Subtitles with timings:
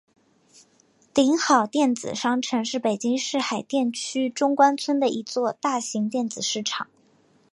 [1.13, 6.87] 鼎好电子商城是北京市海淀区中关村的一座大型电子市场。